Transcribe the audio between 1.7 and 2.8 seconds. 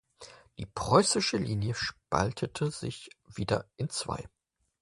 spaltete